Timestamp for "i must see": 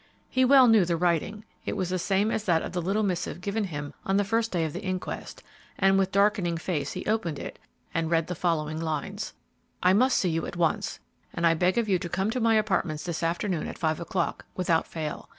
9.83-10.29